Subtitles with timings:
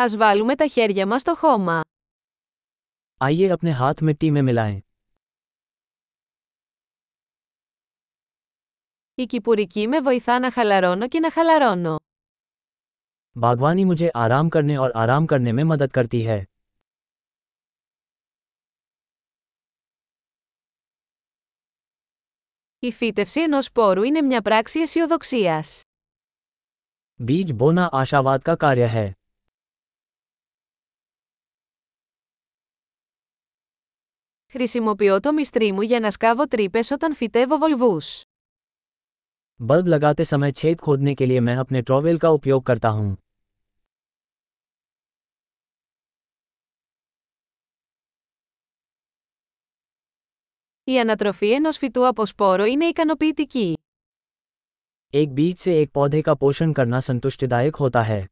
[0.00, 1.80] Ας βάλουμε τα χέρια μας στο χώμα.
[3.20, 4.78] आइए अपने हाथ मिट्टी में मिलाएं
[9.14, 11.96] Η κυπουρική με βοηθά να χαλαρώνω και να χαλαρώνω.
[13.40, 16.44] बागवानी मुझे आराम करने और आराम करने में मदद करती है
[22.78, 25.64] Η φύτευση ενός σπόρου είναι μια πράξη αισιοδοξία.
[27.28, 29.12] बीज बोना आशावाद का कार्य है
[34.47, 38.21] Χρησιμοποιώ το μυστρί μου για να σκάβω τρύπες όταν φυτεύω βολβούς.
[39.67, 43.13] बल्ब लगाते समय छेद खोदने के लिए मैं अपने ट्रॉवेल का उपयोग करता हूं
[50.83, 53.73] Η ανατροφή ενός φυτού από σπόρο είναι ικανοποιητική.
[55.13, 58.25] एक बीज से एक पौधे का पोषण करना संतुष्टिदायक होता है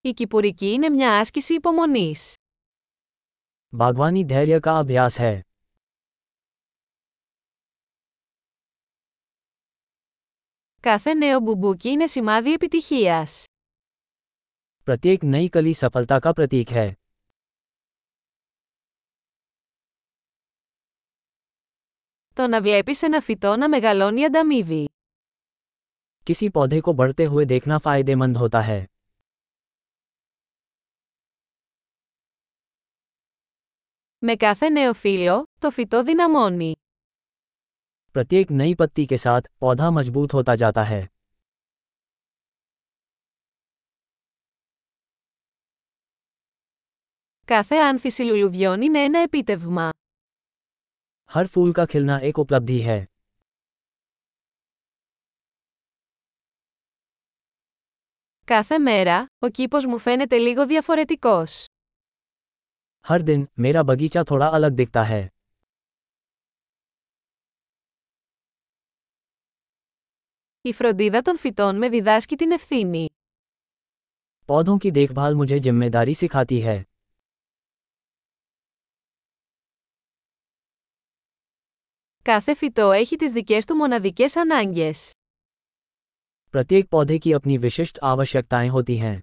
[0.00, 2.34] Η κυπουρική είναι μια άσκηση υπομονής.
[3.76, 5.40] बागवानी धैर्य का अभ्यास है
[10.80, 13.44] Κάθε νέο μπουμπούκι είναι σημάδι επιτυχίας.
[14.90, 16.92] प्रत्येक नई कली सफलता का प्रतीक है
[22.34, 24.88] Το να βλέπεις ένα φυτό να μεγαλώνει ανταμείβει.
[26.30, 28.84] किसी पौधे को बढ़ते हुए देखना फायदेमंद होता है
[34.18, 36.76] Με κάθε νέο φύλλο, το φυτό δυναμώνει.
[38.12, 41.02] प्रत्येक नई पत्ती के साथ पौधा मजबूत होता जाता है
[47.44, 49.88] Κάθε άνθηση λουλουδιών είναι ένα επίτευγμα.
[51.34, 53.04] हर फूल का खिलना एक उपलब्धि है
[58.44, 61.64] Κάθε μέρα, ο κήπος μου φαίνεται λίγο διαφορετικός.
[63.04, 65.22] हर दिन मेरा बगीचा थोड़ा अलग दिखता है
[70.60, 73.06] Η φροντίδα των φυτών με διδάσκει την ευθύνη.
[74.48, 76.82] पौधों की देखभाल मुझे जिम्मेदारी सिखाती है
[82.24, 85.12] Κάθε φυτό έχει τις δικές του μοναδικές ανάγκες.
[86.54, 89.16] प्रत्येक पौधे की अपनी विशिष्ट आवश्यकताएं होती हैं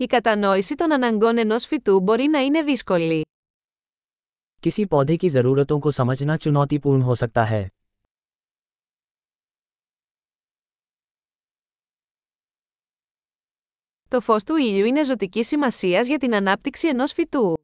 [0.00, 3.26] Η κατανόηση των αναγκών ενός φυτού μπορεί να είναι δύσκολη.
[4.60, 7.66] किसी पौधे की ज़रूरतों को समझना चुनौतीपूर्ण हो सकता है
[14.08, 17.58] Το φως του ήλιου είναι ζωτική σημασίας για την ανάπτυξη ενός φυτού.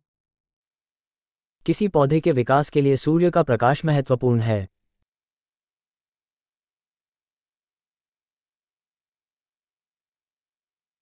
[1.69, 4.67] किसी पौधे के विकास के लिए सूर्य का प्रकाश महत्वपूर्ण है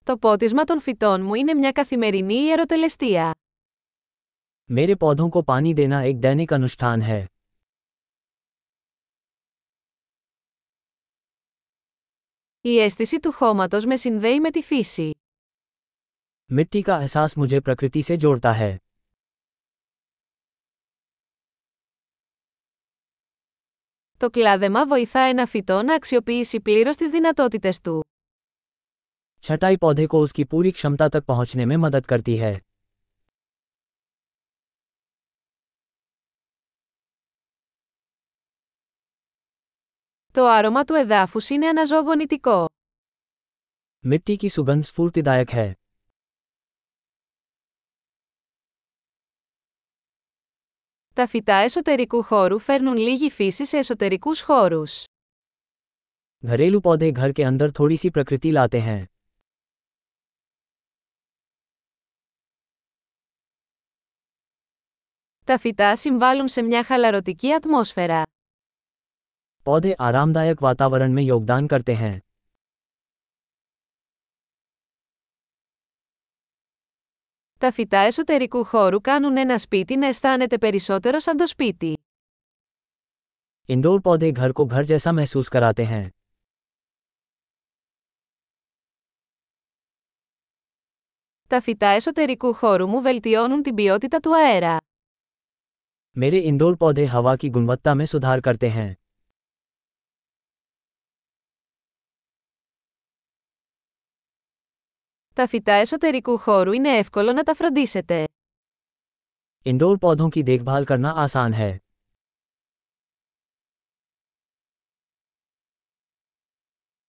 [0.04, 3.34] Το πότισμα των φυτών μου είναι μια καθημερινή ιεροτελεστία.
[4.72, 7.24] मेरे पौधों को पानी देना एक दैनिक अनुष्ठान है
[12.60, 15.10] Η αίσθηση του χώματος με συνδέει με τη φύση.
[16.52, 18.76] मिट्टी का एहसास मुझे प्रकृति से जोड़ता है
[24.16, 28.00] Το κλάδεμα βοηθά ένα φυτό να αξιοποιήσει πλήρως τις δυνατότητες του.
[29.44, 32.58] छटाई पौधे को उसकी पूरी क्षमता तक पहुंचने में मदद करती है
[40.32, 42.68] Το άρωμα του εδάφους είναι αναζωογονητικό.
[44.06, 45.74] मिट्टी की सुगंध स्फूर्तिदायक है
[51.14, 55.04] Τα φυτά εσωτερικού χώρου φέρνουν λίγη φύση σε εσωτερικούς χώρους.
[56.44, 59.00] घरेलू पौधे घर के अंदर थोड़ी सी प्रकृति लाते हैं
[65.44, 68.22] Τα φυτά συμβάλλουν σε μια χαλαρωτική ατμόσφαιρα.
[69.64, 72.18] पौधे आरामदायक वातावरण में योगदान करते हैं
[77.58, 81.96] Τα φυτά εσωτερικού χώρου κάνουν ένα σπίτι να αισθάνεται περισσότερο σαν το σπίτι.
[83.68, 86.08] इंडोर पौधे घर को घर जैसा महसूस कराते हैं
[91.48, 94.76] Τα φυτά εσωτερικού χώρου μου βελτιώνουν την ποιότητα του αέρα.
[96.16, 98.94] मेरे इंडोर पौधे हवा की गुणवत्ता में सुधार करते हैं
[105.34, 108.24] Τα φυτά εσωτερικού χώρου είναι εύκολο να τα φροντίσετε.
[109.66, 111.78] इंडोर पौधों की देखभाल करना आसान है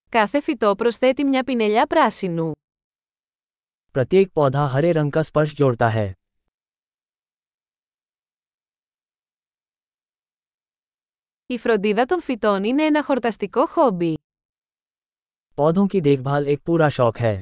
[0.09, 2.51] Κάθε φυτό προσθέτει μια πινελιά πράσινου.
[3.95, 6.13] प्रत्येक पौधा हरे रंग का स्पर्श जोड़ता है
[11.45, 14.13] Η φροντίδα των φυτών είναι ένα χορταστικό χόμπι.
[15.55, 17.41] पौधों की देखभाल एक पूरा शौक है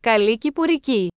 [0.00, 1.10] Καλή κυπουρική!